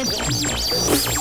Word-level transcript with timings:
Excelente. 0.00 1.13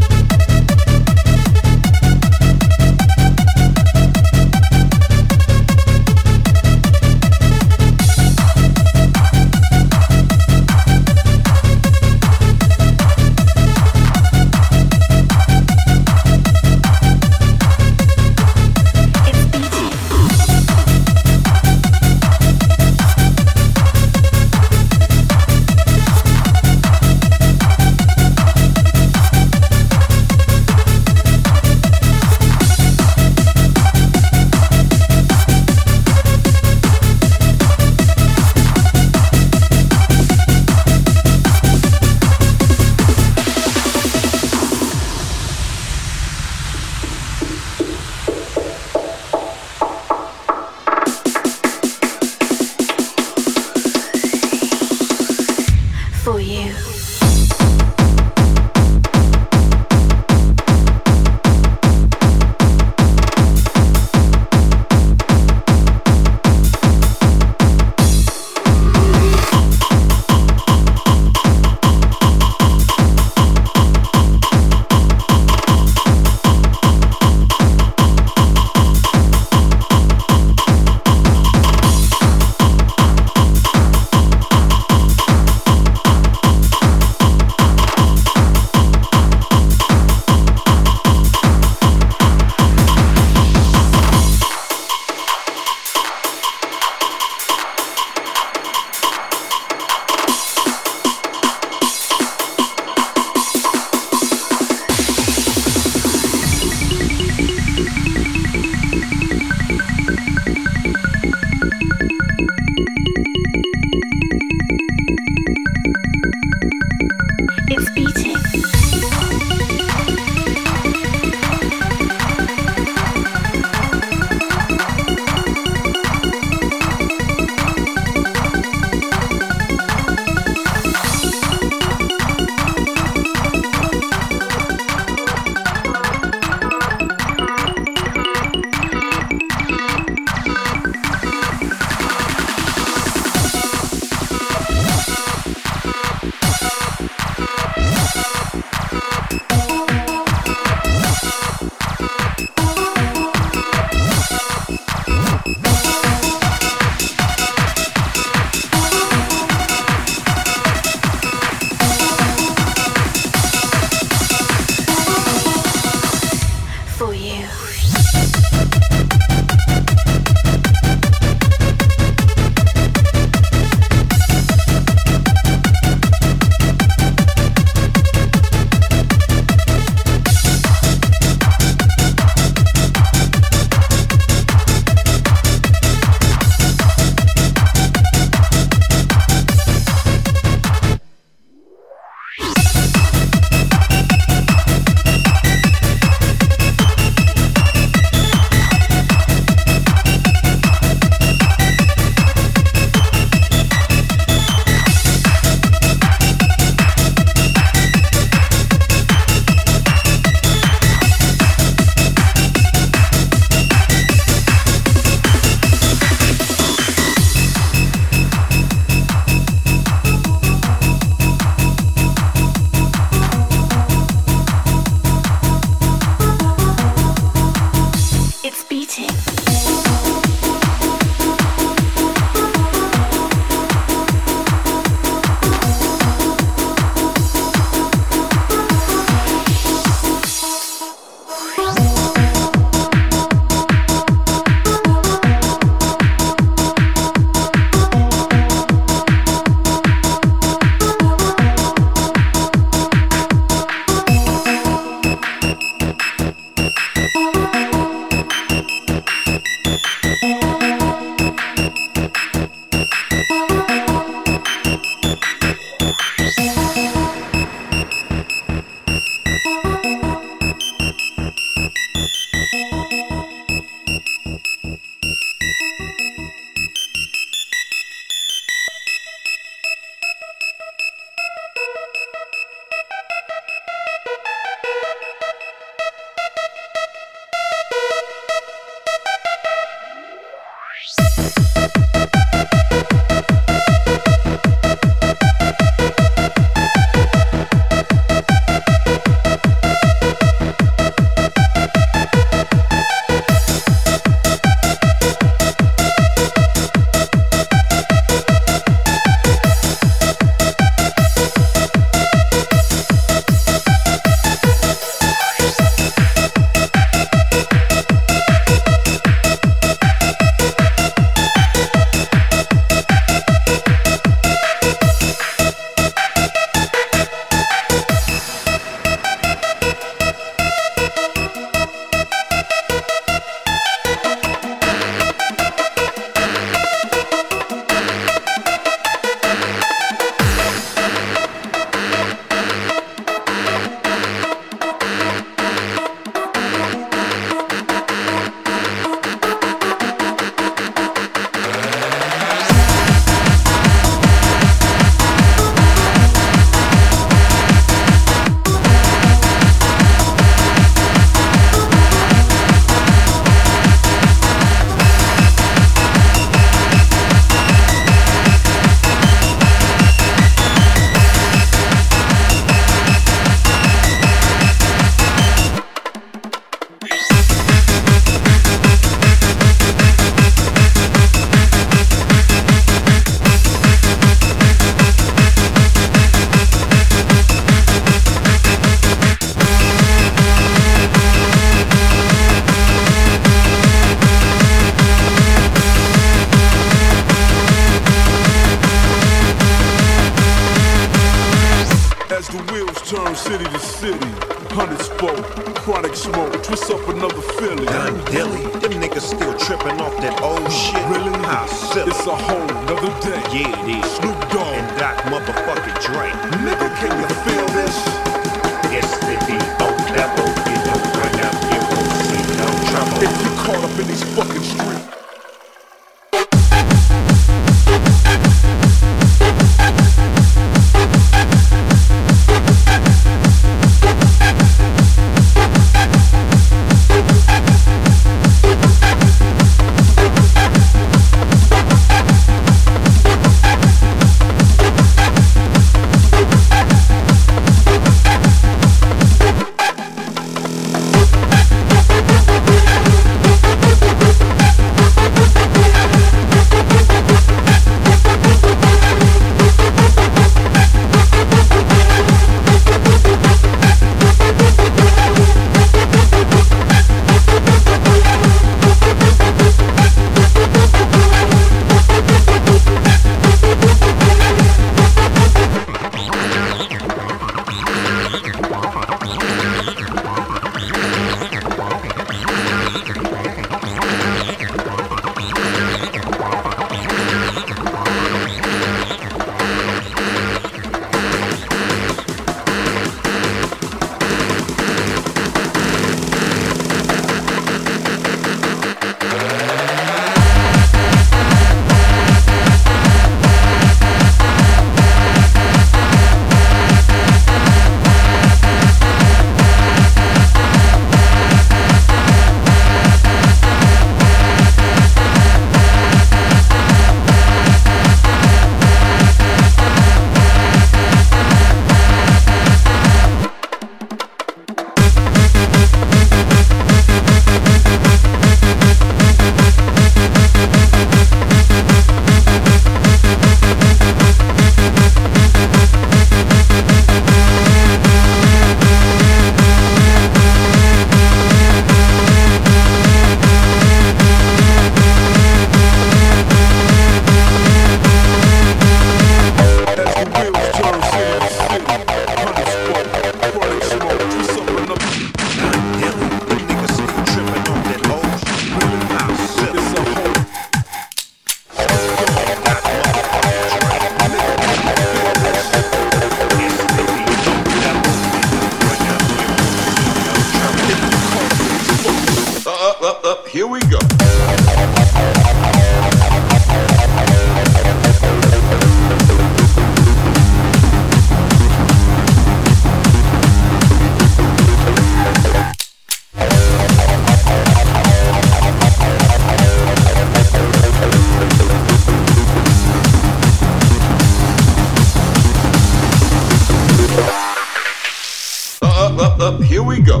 we 599.66 599.80
go. 599.80 600.00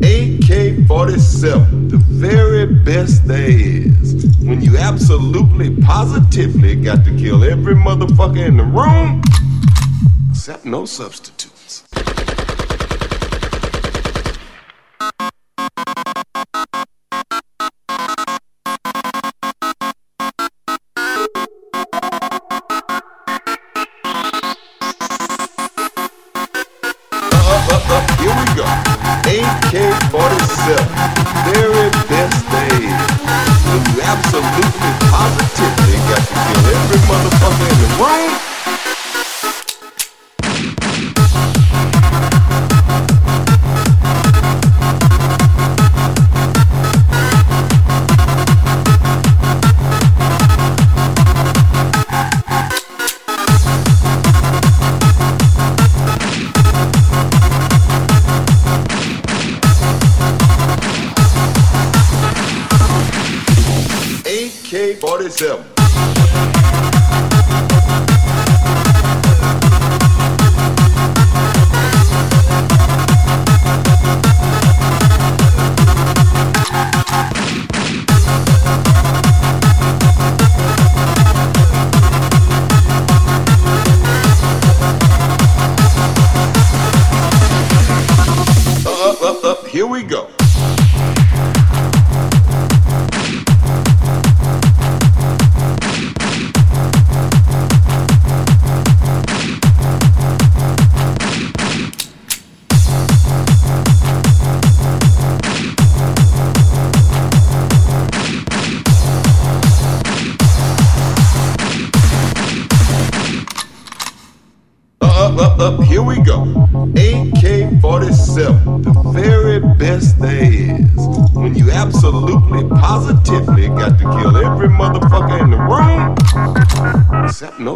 AK-47, 0.00 1.90
the 1.90 1.98
very 1.98 2.66
best 2.66 3.26
there 3.28 3.50
is. 3.50 4.26
When 4.40 4.62
you 4.62 4.78
absolutely, 4.78 5.76
positively 5.82 6.74
got 6.76 7.04
to 7.04 7.14
kill 7.16 7.44
every 7.44 7.74
motherfucker 7.74 8.46
in 8.46 8.56
the 8.56 8.64
room, 8.64 9.22
except 10.30 10.64
no 10.64 10.86
substitute. 10.86 11.41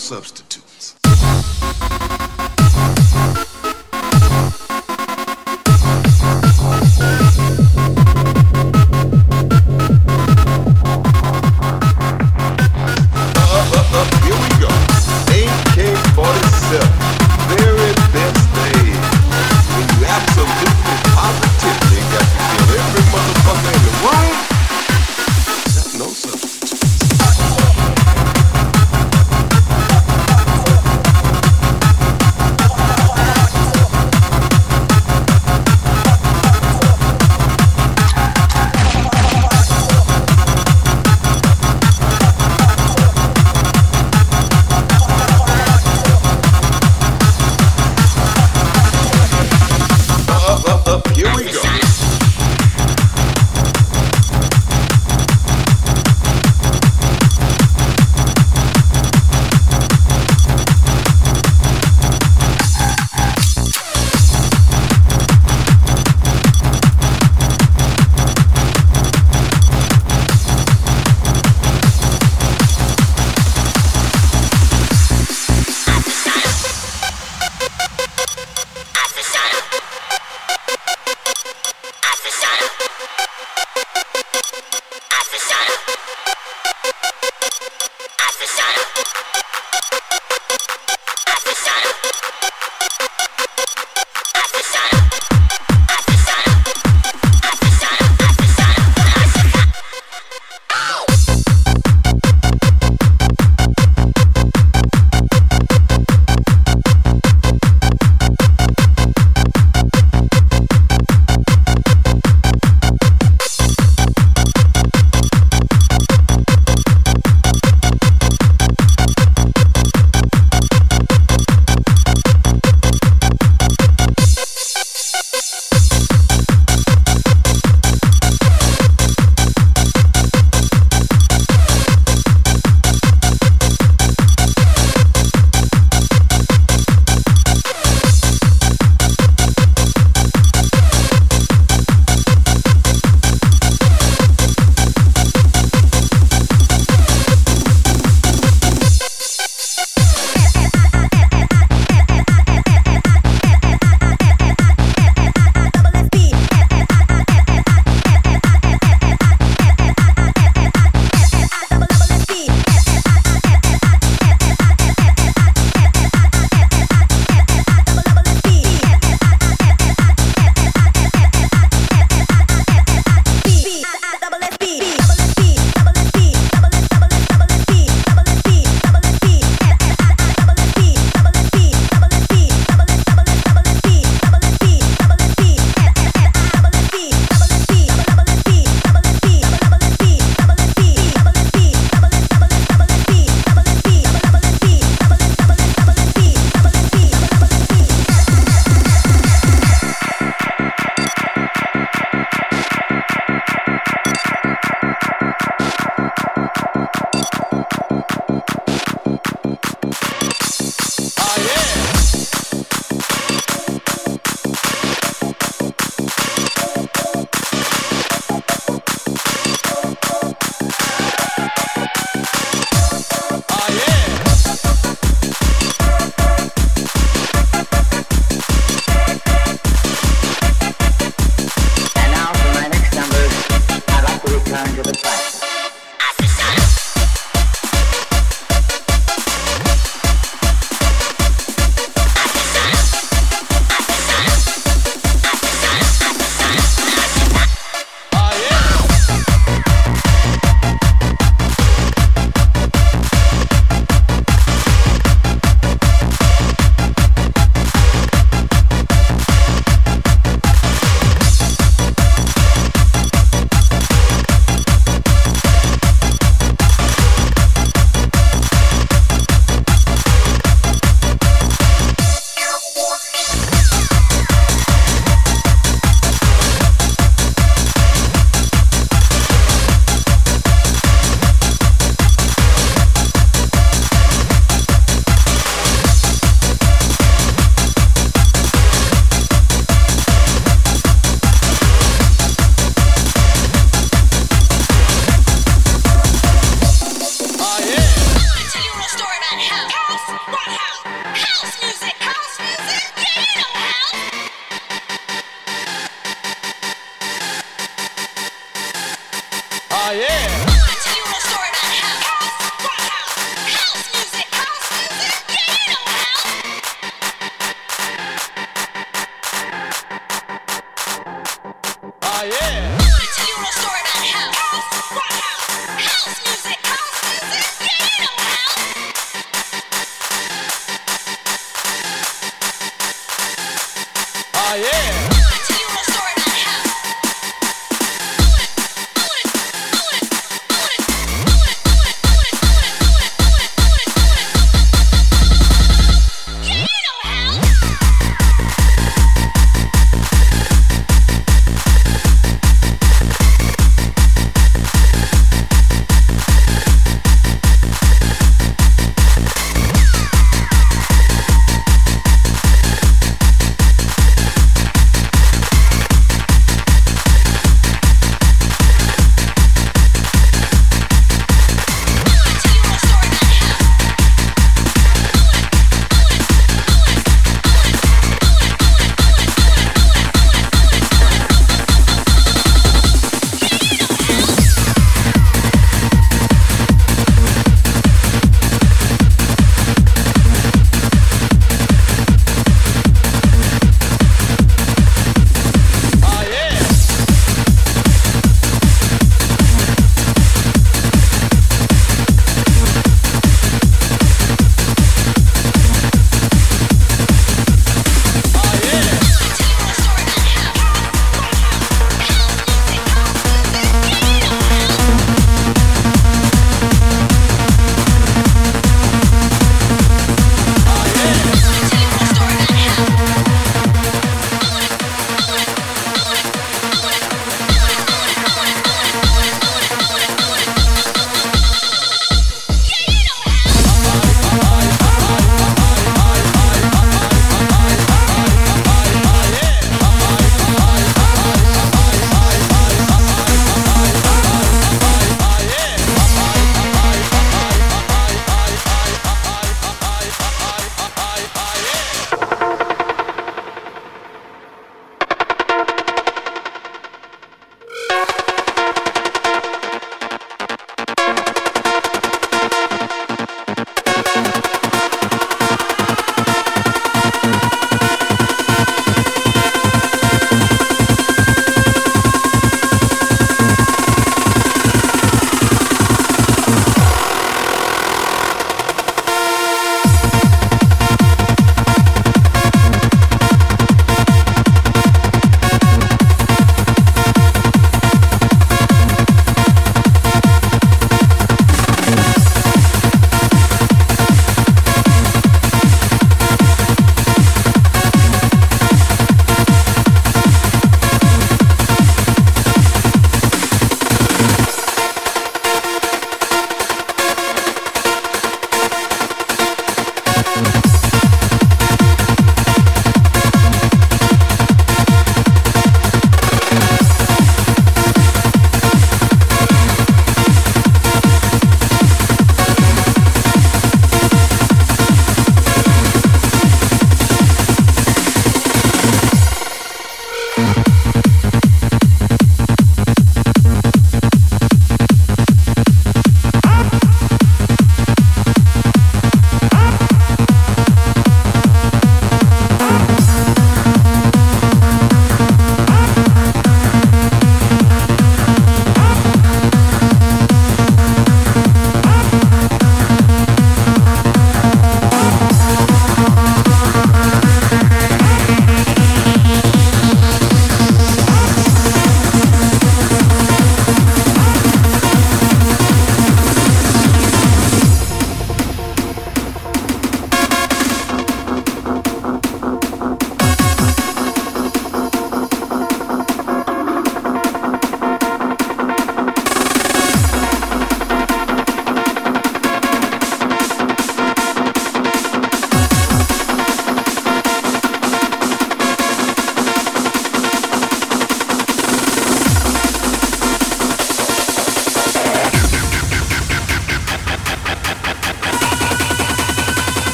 Except 0.00 0.39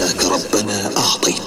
فداك 0.00 0.24
ربنا 0.24 0.90
أعطيت 0.96 1.42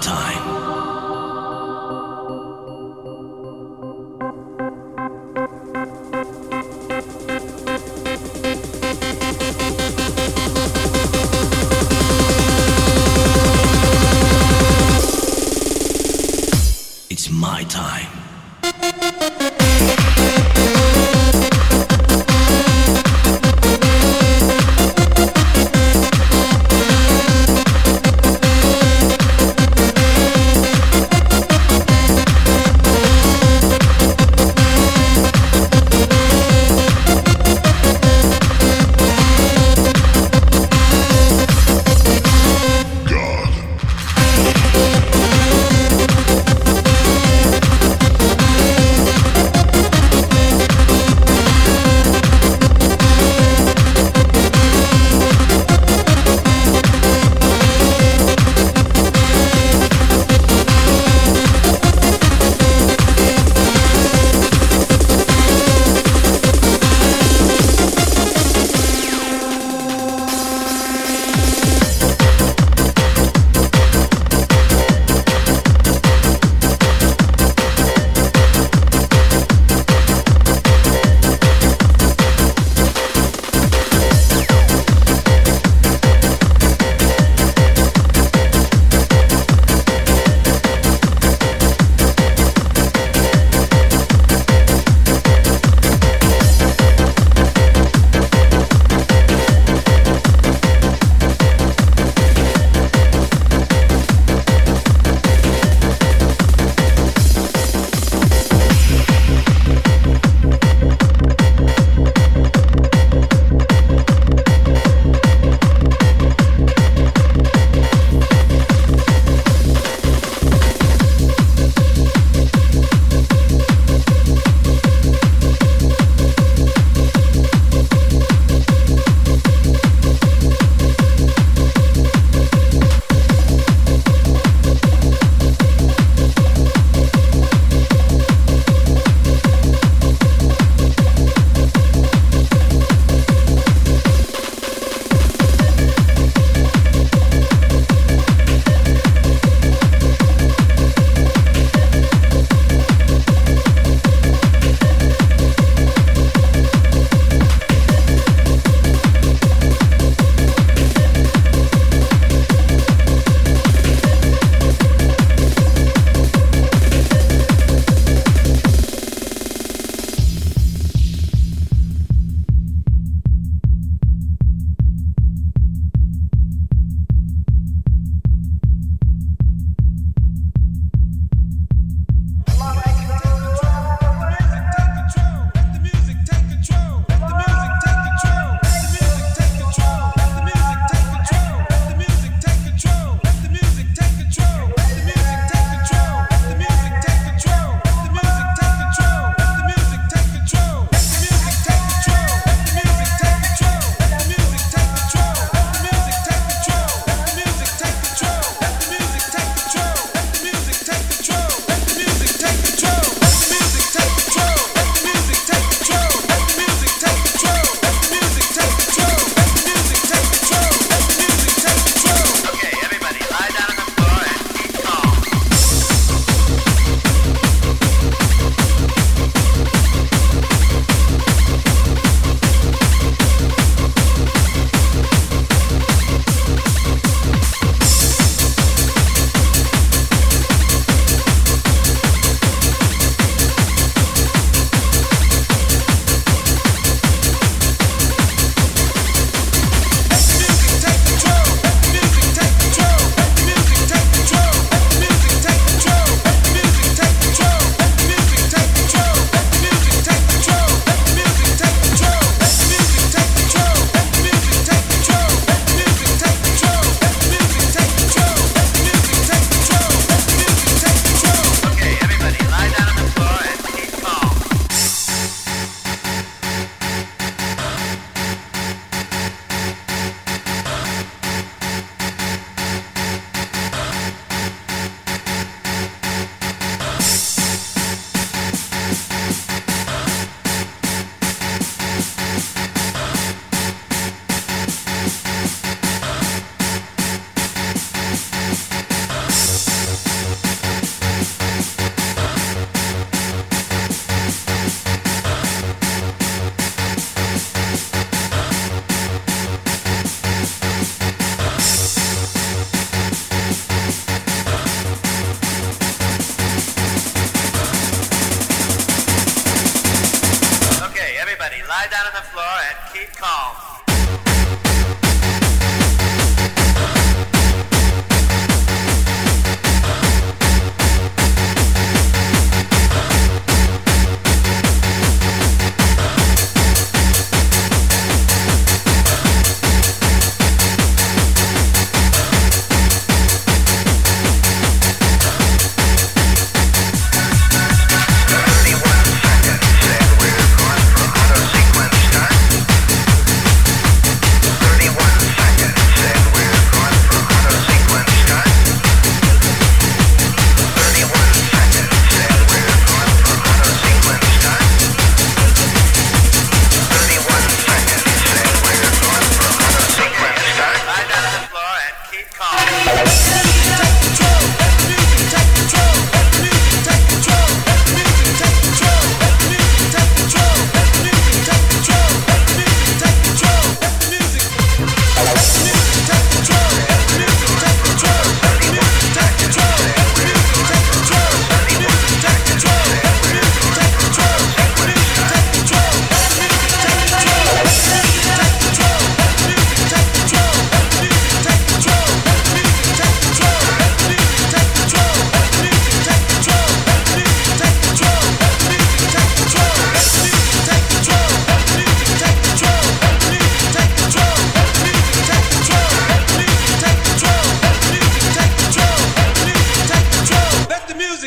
time. 0.00 0.37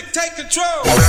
music, 0.01 0.13
take 0.13 0.35
control. 0.35 1.00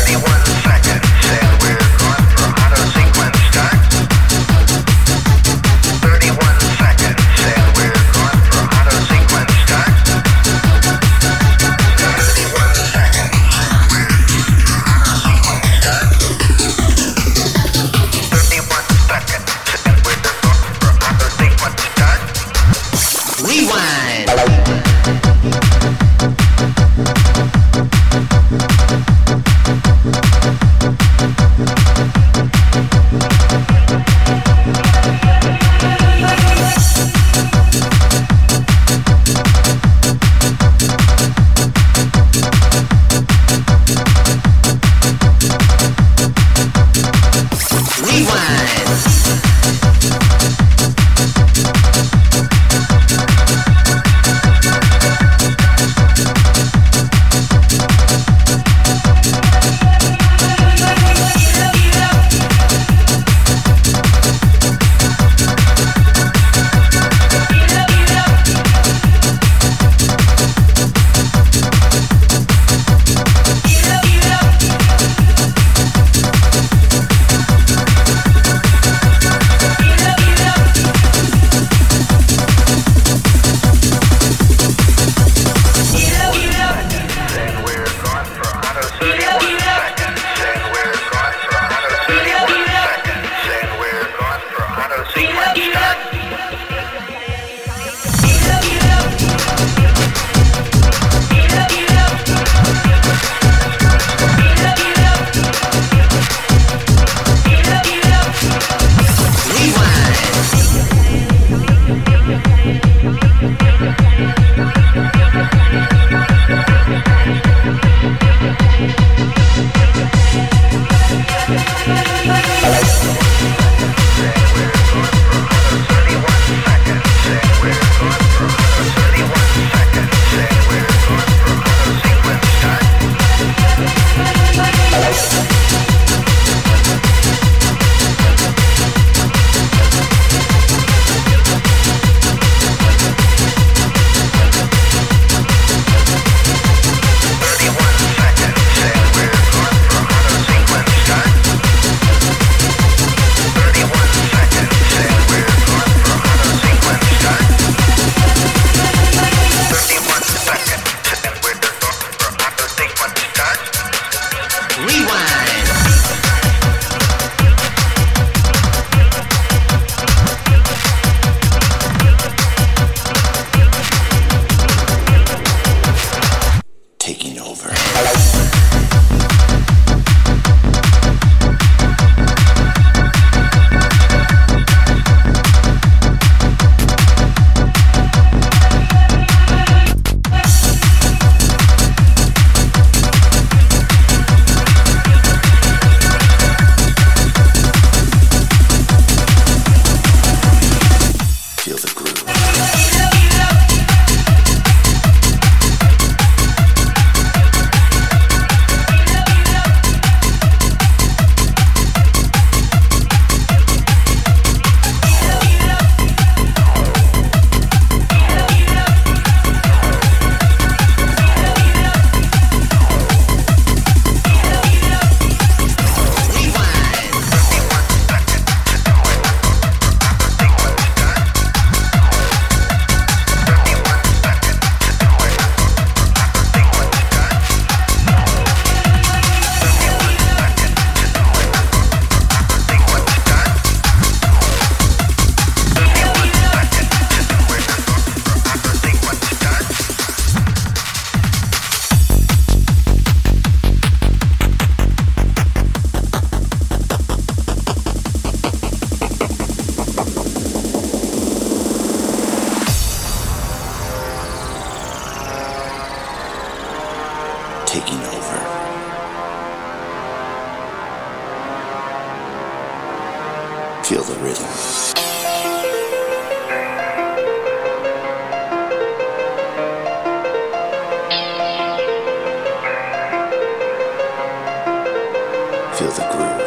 Feel 285.79 285.91
the 285.91 286.07
groove. 286.13 286.42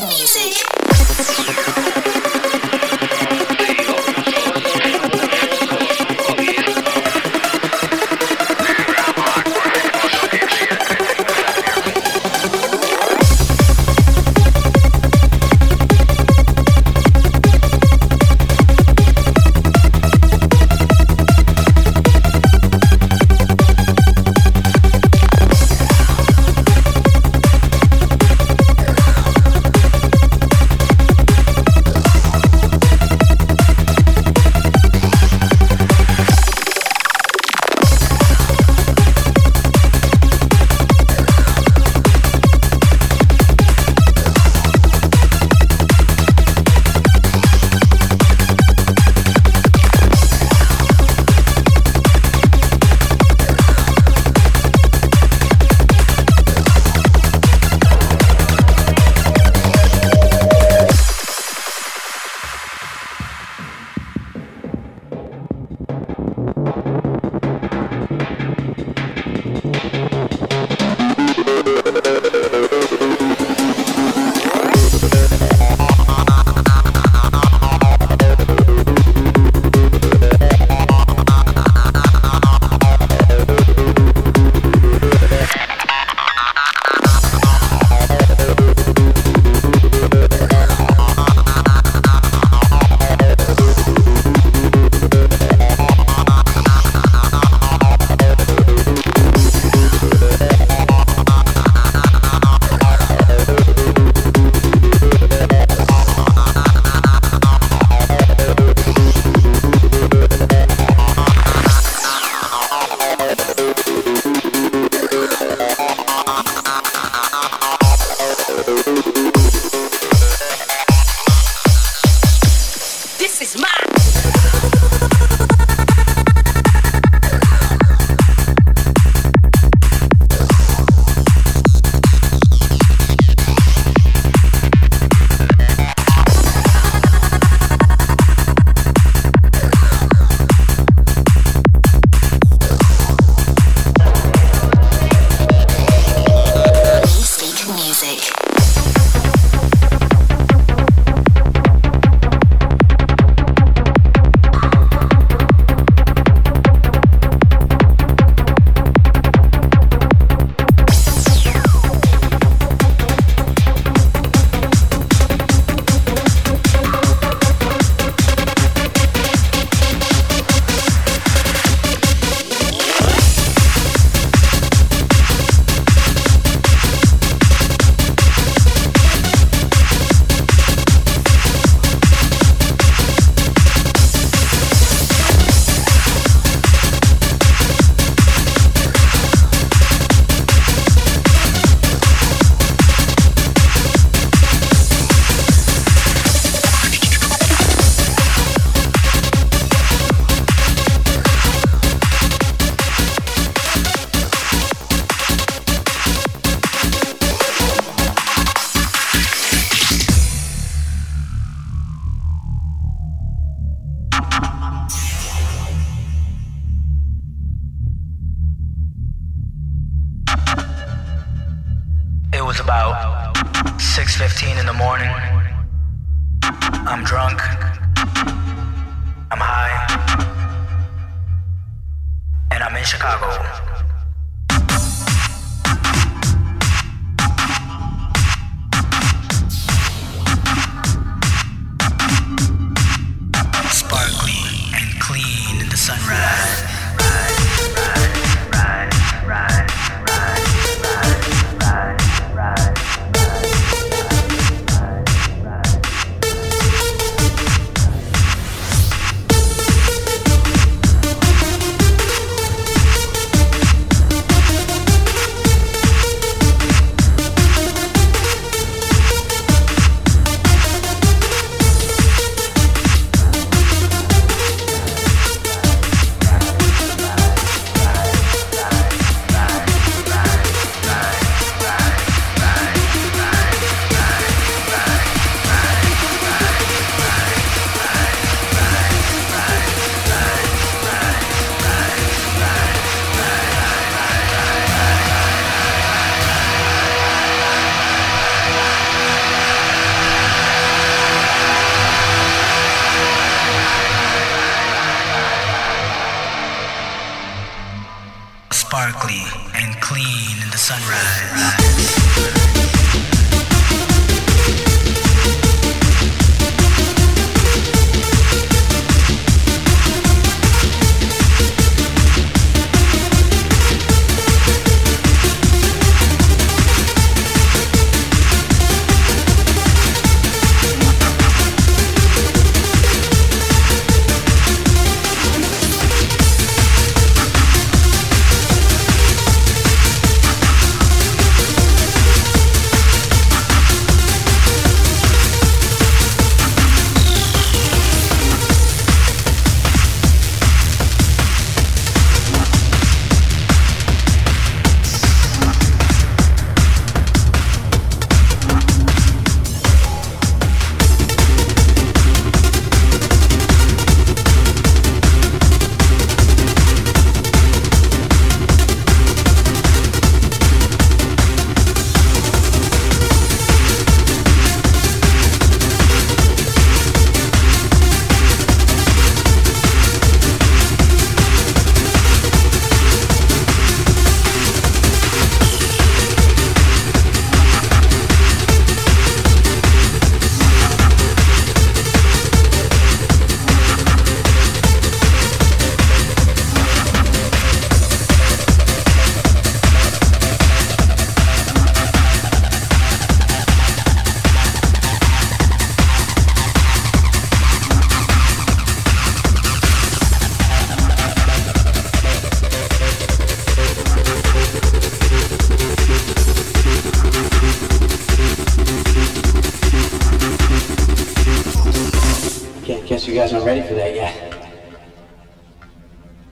music. 0.00 0.83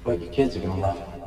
What 0.04 0.20
your 0.20 0.30
kids 0.30 0.56
are 0.56 0.60
gonna 0.60 0.80
love. 0.80 1.00
Guess, 1.00 1.21